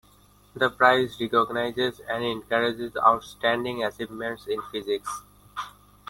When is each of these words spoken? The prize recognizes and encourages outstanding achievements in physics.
The 0.55 0.71
prize 0.71 1.15
recognizes 1.21 1.99
and 2.09 2.23
encourages 2.23 2.97
outstanding 2.97 3.83
achievements 3.83 4.47
in 4.47 4.59
physics. 4.71 5.21